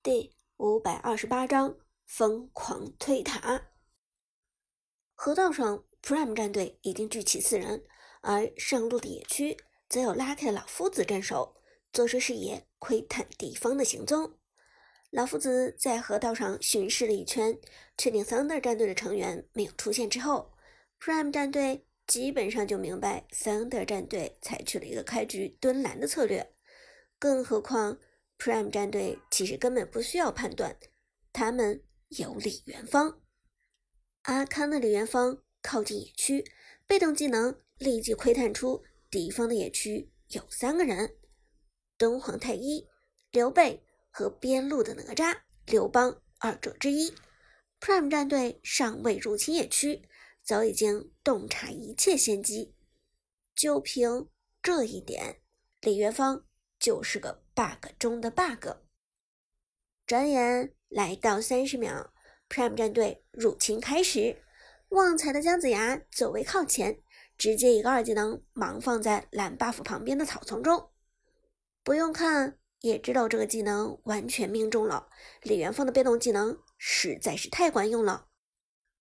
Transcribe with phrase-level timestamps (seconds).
[0.00, 3.72] 第五百二十八章疯狂推塔。
[5.12, 7.84] 河道上，Prime 战队已经聚齐四人，
[8.20, 9.56] 而上路的野区
[9.88, 11.56] 则有 Lucky 的老夫子镇守，
[11.92, 14.38] 做出视野窥探敌方的行踪。
[15.10, 17.58] 老夫子在河道上巡视了一圈，
[17.96, 20.52] 确定 Thunder 战队的成员没有出现之后
[21.00, 26.54] ，Prime 战队基本上就明白 Thunder 战队采取了一个开局蹲蓝的策略，
[27.18, 27.98] 更何况。
[28.38, 30.78] Prime 战队其实根本不需要判断，
[31.32, 33.20] 他们有李元芳。
[34.22, 36.44] 阿康的李元芳靠近野区，
[36.86, 41.16] 被动技能立即窥探出敌方的野区有三个人：
[41.96, 42.86] 敦煌太一、
[43.32, 47.12] 刘备和边路的哪吒、刘邦二者之一。
[47.80, 50.08] Prime 战队尚未入侵野区，
[50.44, 52.74] 早已经洞察一切先机。
[53.54, 54.28] 就凭
[54.62, 55.40] 这一点，
[55.80, 56.44] 李元芳
[56.78, 57.42] 就是个。
[57.58, 58.68] Bug 中的 bug，
[60.06, 62.12] 转眼来到三十秒
[62.48, 64.40] ，Prime 战队入侵开始。
[64.90, 67.00] 旺财的姜子牙走位靠前，
[67.36, 70.92] 直接一个二技能盲放在蓝 buff 旁边的草丛中。
[71.82, 75.08] 不用看也知道这个技能完全命中了。
[75.42, 78.28] 李元芳的被动技能实在是太管用了。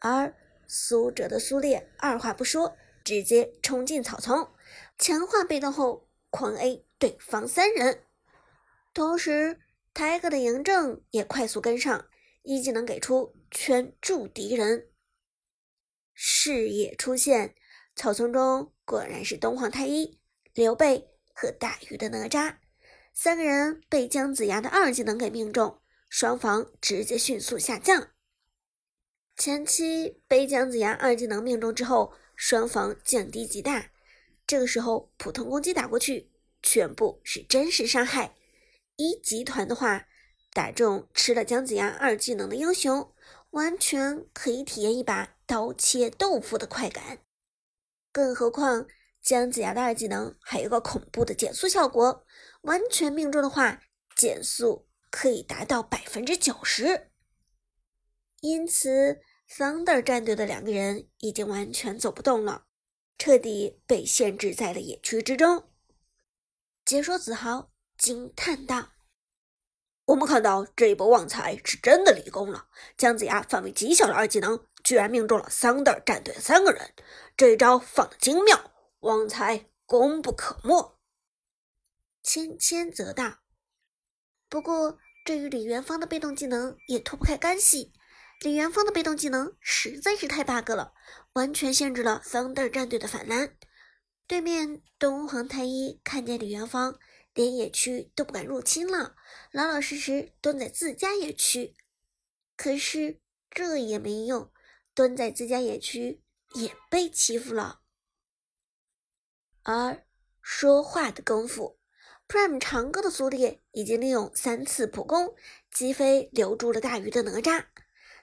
[0.00, 0.34] 而
[0.66, 4.52] 苏哲的苏烈二话不说，直接冲进草丛，
[4.98, 8.06] 强化被动后狂 A 对方三人。
[8.92, 9.60] 同时，
[9.94, 12.08] 泰戈的嬴政也快速跟上，
[12.42, 14.88] 一技能给出圈住敌人。
[16.12, 17.54] 视野出现，
[17.94, 20.20] 草丛中果然是东皇太一、
[20.54, 22.56] 刘备和大鱼的哪吒，
[23.14, 28.10] 三个人被姜子牙的二技能给命中，双方直接迅速下降。
[29.36, 33.92] 前期被姜子牙二技能命中之后，双方降低极大，
[34.46, 38.34] 这个时候普通攻击打过去，全部是真实伤害。
[39.00, 40.06] 一集团的话，
[40.52, 43.10] 打中吃了姜子牙二技能的英雄，
[43.52, 47.20] 完全可以体验一把刀切豆腐的快感。
[48.12, 48.86] 更何况
[49.22, 52.26] 姜子牙的二技能还有个恐怖的减速效果，
[52.60, 53.80] 完全命中的话，
[54.14, 57.10] 减速可以达到百分之九十。
[58.42, 62.66] 因此，Thunder 战队的两个人已经完全走不动了，
[63.16, 65.70] 彻底被限制在了野区之中。
[66.84, 67.70] 解说子豪。
[68.00, 68.88] 惊叹道
[70.06, 72.66] ：“我们看到这一波旺财是真的立功了。
[72.96, 76.94] 姜子牙范围极小的二技能居然命中了桑德战队的三个人，
[77.36, 80.98] 这一招放的精妙，旺财功不可没。”
[82.24, 83.40] 芊芊则道
[84.48, 87.92] ：“不过这与李元芳的被动技能也脱不开干系。
[88.40, 90.94] 李元芳的被动技能实在是太 bug 了，
[91.34, 93.54] 完全限制了 Thunder 战队的反蓝。
[94.26, 96.98] 对面东皇太一看见李元芳。”
[97.34, 99.16] 连野区都不敢入侵了，
[99.52, 101.76] 老老实实蹲在自家野区。
[102.56, 103.20] 可是
[103.50, 104.52] 这也没用，
[104.94, 106.22] 蹲在自家野区
[106.54, 107.80] 也被欺负了。
[109.62, 110.06] 而
[110.42, 111.78] 说话的功夫
[112.26, 115.34] ，Prime 长歌的苏烈已经利用三次普攻
[115.70, 117.66] 击飞留住了大鱼的哪吒。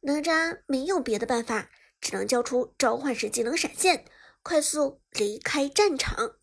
[0.00, 1.70] 哪吒没有别的办法，
[2.00, 4.04] 只能交出召唤师技能闪现，
[4.42, 6.36] 快速离开战场。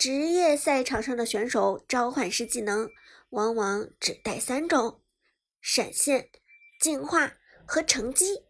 [0.00, 2.88] 职业赛场上的选手召唤师技能
[3.28, 5.02] 往往只带三种：
[5.60, 6.30] 闪现、
[6.80, 7.34] 净化
[7.66, 8.46] 和乘机。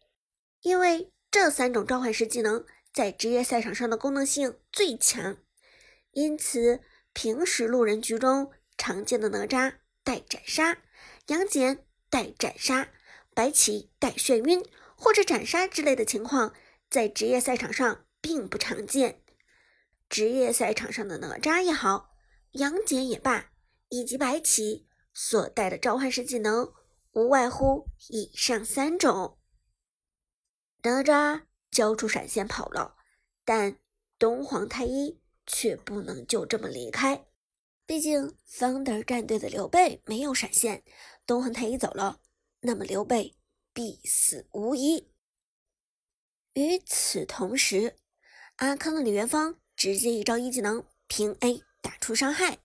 [0.60, 5.38] 因为这三种召唤师技能在职业赛场上的功能性最强，
[6.12, 10.78] 因此平时路人局中常见的哪吒带斩杀、
[11.26, 12.92] 杨戬带斩杀、
[13.34, 16.54] 白起带眩晕或者斩杀之类的情况，
[16.88, 19.19] 在职业赛场上并不常见。
[20.10, 22.16] 职业赛场上的哪吒也好，
[22.50, 23.52] 杨戬也罢，
[23.90, 26.72] 以及白起所带的召唤师技能，
[27.12, 29.38] 无外乎以上三种。
[30.82, 32.96] 哪吒交出闪现跑了，
[33.44, 33.78] 但
[34.18, 37.26] 东皇太一却不能就这么离开。
[37.86, 40.82] 毕竟 Thunder 战队的刘备没有闪现，
[41.24, 42.20] 东皇太一走了，
[42.62, 43.36] 那么刘备
[43.72, 45.12] 必死无疑。
[46.54, 47.96] 与此同时，
[48.56, 49.59] 阿康的李元芳。
[49.80, 52.58] 直接一招一技能平 A 打出伤害，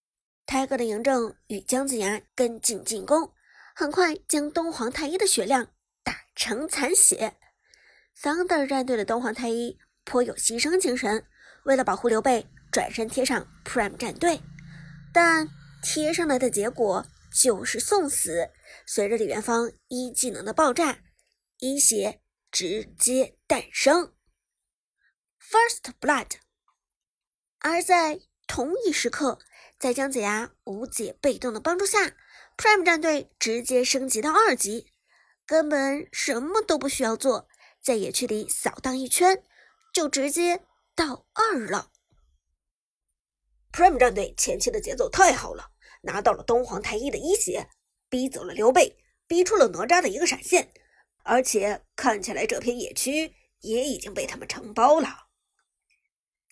[0.45, 3.31] 泰戈的嬴政与姜子牙跟进进攻，
[3.73, 5.65] 很快将东皇太一的血量
[6.03, 7.37] 打成残血。
[8.21, 11.25] Thunder 战队的东皇太一颇有牺牲精神，
[11.63, 14.41] 为了保护刘备，转身贴上 Prime 战队，
[15.13, 15.47] 但
[15.81, 18.49] 贴上来的结果就是送死。
[18.85, 20.99] 随着李元芳一技能的爆炸，
[21.59, 22.19] 一血
[22.51, 24.11] 直接诞生
[25.39, 26.44] ，First Blood。
[27.67, 29.39] 而在同一时刻，
[29.79, 32.15] 在姜子牙无解被动的帮助下
[32.55, 34.91] Prime 战队直接升级到二级，
[35.47, 37.47] 根本什么都不需要做，
[37.81, 39.41] 在野区里扫荡一圈，
[39.91, 40.61] 就直接
[40.95, 41.89] 到二了。
[43.71, 45.71] Prime 战队前期的节奏太好了，
[46.03, 47.67] 拿到了东皇太一的一血，
[48.07, 48.95] 逼走了刘备，
[49.25, 50.71] 逼出了哪吒的一个闪现，
[51.23, 55.24] 而且看起来这片野区也已经被他们承包了。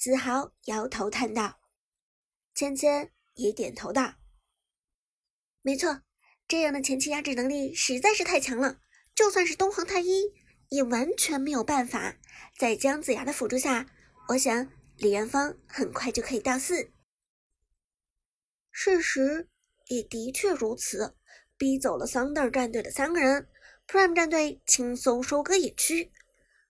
[0.04, 1.62] 子豪摇头叹道，
[2.54, 4.16] 芊芊也点头道
[5.64, 6.02] ：“没错，
[6.46, 8.82] 这样的前期压制能力实在是太强了，
[9.16, 10.24] 就算是东皇太一
[10.68, 12.18] 也完全没有办法。
[12.60, 13.90] 在姜子牙的辅助下，
[14.28, 16.92] 我想李元芳很快就可以到四。”
[18.72, 19.48] 事实
[19.88, 21.16] 也的确如此，
[21.58, 23.48] 逼走了 Thunder 战队的三个人
[23.88, 26.12] ，Prime 战队轻松收割野区。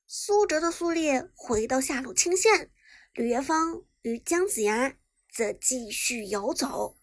[0.05, 2.69] 苏哲的苏烈回到下路清线，
[3.13, 4.97] 吕元芳与姜子牙
[5.31, 6.97] 则继续游走。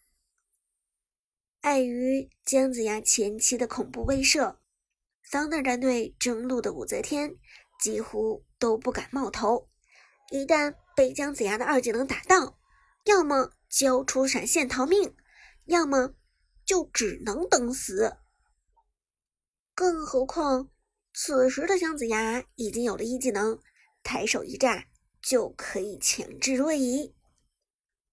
[1.60, 4.56] 碍于姜子牙前期的恐怖威慑
[5.22, 7.36] 桑德战队中路的武则天
[7.80, 9.68] 几乎都不敢冒头，
[10.32, 12.58] 一旦被姜子牙的二技能打到，
[13.04, 13.52] 要么……
[13.68, 15.14] 交出闪现逃命，
[15.66, 16.14] 要么
[16.64, 18.16] 就只能等死。
[19.76, 20.70] 更何况
[21.14, 23.60] 此时的姜子牙已经有了一技能，
[24.02, 24.88] 抬手一炸
[25.22, 27.14] 就可以强制位移。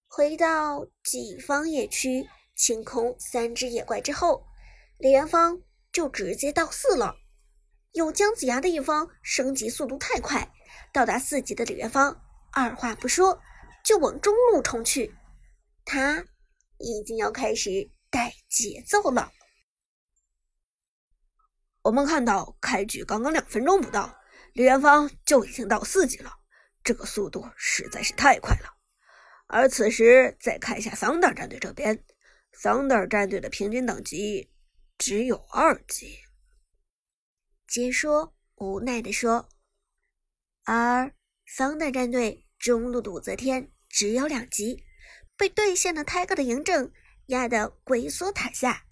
[0.07, 4.45] 回到己方野区清空三只野怪之后，
[4.97, 5.61] 李元芳
[5.91, 7.15] 就直接到四了。
[7.91, 10.51] 有姜子牙的一方升级速度太快，
[10.93, 12.21] 到达四级的李元芳
[12.51, 13.41] 二话不说
[13.83, 15.15] 就往中路冲去。
[15.85, 16.25] 他
[16.77, 19.31] 已经要开始带节奏了。
[21.81, 24.19] 我们看到开局刚刚两分钟不到，
[24.53, 26.31] 李元芳就已经到四级了，
[26.87, 28.77] 这个速度实在是太快了。
[29.47, 32.01] 而此时再看一下桑德战队这边，
[32.53, 34.49] 桑德战队的平均等级
[34.97, 36.19] 只有二级。
[37.67, 39.49] 解说无奈的说，
[40.63, 41.13] 而
[41.45, 44.85] 桑德战队中路的武则天只有两级。
[45.35, 46.89] 被对线的泰戈的嬴政
[47.25, 48.85] 压得龟缩塔下，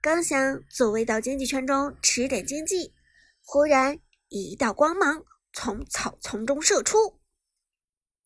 [0.00, 2.94] 刚想走位到经济圈中吃点经济，
[3.42, 3.98] 忽然
[4.28, 7.20] 一道光芒从草丛中射出，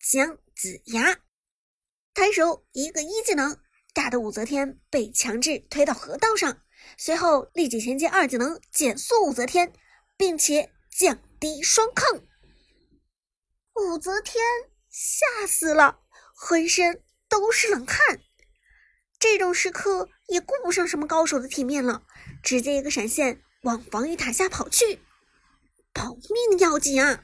[0.00, 1.20] 姜子牙
[2.14, 3.58] 抬手一个一技能，
[3.94, 6.62] 打的武则天被强制推到河道上，
[6.96, 9.72] 随后立即衔接二技能减速武则天，
[10.16, 12.22] 并且降低双抗，
[13.74, 14.42] 武则天
[14.88, 16.00] 吓死了，
[16.34, 17.02] 浑身。
[17.30, 18.22] 都是冷汗，
[19.18, 22.06] 这种时刻也顾不上什么高手的体面了，
[22.42, 24.98] 直接一个闪现往防御塔下跑去，
[25.92, 27.22] 保命要紧啊！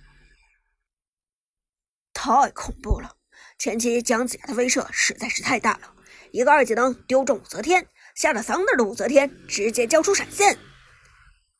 [2.24, 3.18] 太恐怖了，
[3.58, 5.94] 前期姜子牙的威慑实在是太大了，
[6.32, 10.58] 一个二技能丢中武则天，吓得桑德的武则天直接交出闪现。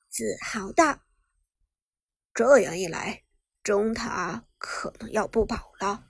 [0.09, 1.01] 自豪道
[2.33, 3.25] ：“这样一来，
[3.63, 6.05] 中塔可能要不保了。”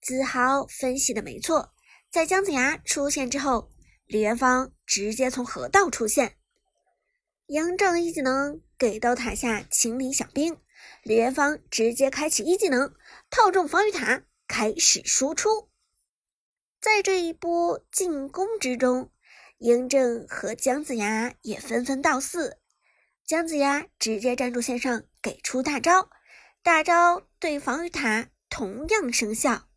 [0.00, 1.74] 子豪分析的没错，
[2.10, 3.70] 在姜子牙出现之后，
[4.06, 6.38] 李元芳直接从河道出现，
[7.48, 10.56] 嬴政一技能给到塔下清理小兵，
[11.02, 12.94] 李元芳直接开启一技能
[13.30, 15.68] 套中防御塔，开始输出。
[16.80, 19.10] 在这一波进攻之中，
[19.58, 22.58] 嬴政和姜子牙也纷纷到四，
[23.24, 26.10] 姜子牙直接站住线上，给出大招，
[26.62, 29.68] 大招对防御塔同样生效。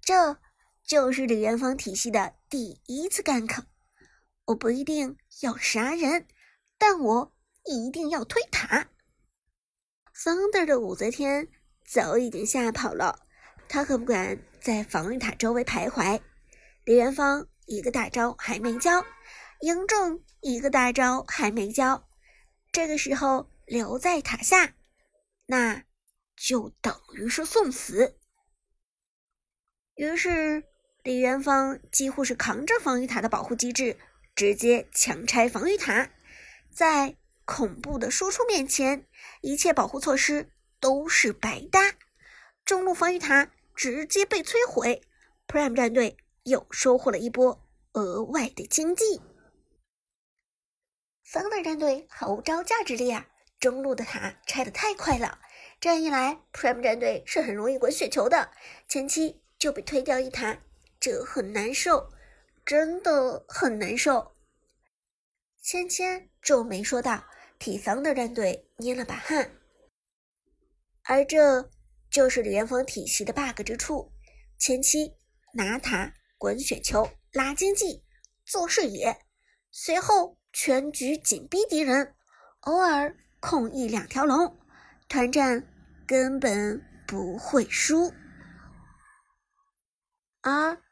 [0.00, 0.38] 这
[0.84, 3.66] 就是李元芳体系的第一次干坑。
[4.46, 6.28] 我不一定要杀人，
[6.78, 8.88] 但我一定要推塔。
[10.22, 11.46] Thunder 的武则天
[11.84, 13.26] 早已经吓跑了，
[13.68, 16.20] 他可不敢在防御塔周围徘徊。
[16.84, 19.04] 李元芳一个大招还没交，
[19.60, 22.08] 嬴政一个大招还没交，
[22.72, 24.74] 这个时候留在塔下，
[25.44, 25.84] 那
[26.34, 28.18] 就等于是送死。
[29.96, 30.64] 于是，
[31.02, 33.98] 李元芳几乎是扛着防御塔的保护机制，
[34.34, 36.10] 直接强拆防御塔。
[36.70, 37.16] 在
[37.46, 39.06] 恐怖的输出面前，
[39.40, 41.94] 一切保护措施都是白搭。
[42.66, 45.00] 中路防御塔直接被摧毁
[45.48, 49.22] ，Prime 战队又收获了一波额外的经济。
[51.24, 53.26] 桑德战队毫无招架之力啊！
[53.58, 55.38] 中路的塔拆的太快了，
[55.80, 58.50] 这样一来，Prime 战队是很容易滚雪球的。
[58.86, 59.40] 前期。
[59.58, 60.58] 就被推掉一塔，
[61.00, 62.10] 这很难受，
[62.62, 64.36] 真的很难受。
[65.62, 67.24] 芊芊皱眉说道，
[67.58, 69.50] 替桑的战队捏了把汗。
[71.02, 71.70] 而这
[72.10, 74.12] 就是李元芳体系的 bug 之处：
[74.58, 75.14] 前期
[75.54, 78.02] 拿塔、滚雪球、拉经济，
[78.44, 79.24] 做视野，
[79.70, 82.14] 随后全局紧逼敌人，
[82.60, 84.58] 偶尔控一两条龙，
[85.08, 85.66] 团战
[86.06, 88.12] 根本不会输。
[90.40, 90.82] 而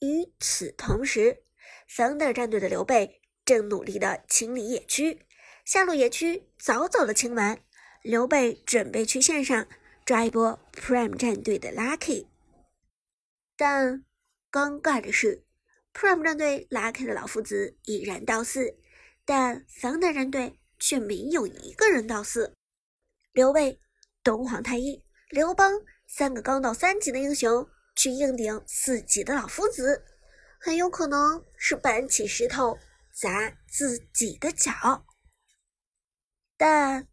[0.00, 1.44] 与此同时，
[1.88, 5.26] 桑德尔战队的刘备正努力的清理野区，
[5.70, 7.60] 下路野区早早的清完。
[8.02, 9.68] 刘备准备去线上
[10.04, 12.26] 抓一波 Prime 战队的 Lucky，
[13.56, 14.04] 但
[14.50, 15.44] 尴尬的是
[15.94, 18.74] ，Prime 战队 Lucky 的老夫子已然到四，
[19.24, 22.52] 但桑德战队却没有一个人到四。
[23.30, 23.78] 刘备、
[24.24, 25.70] 东皇太一、刘邦
[26.08, 30.04] 三个刚到三级的英雄去硬顶四级的老夫子，
[30.58, 32.76] 很有可能是搬起石头
[33.14, 35.06] 砸自己的脚。
[36.60, 37.06] 但。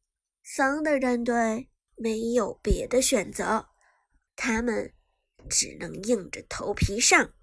[0.49, 3.67] 桑德战队没有别的选择，
[4.33, 4.93] 他们
[5.49, 7.33] 只能硬着头皮上。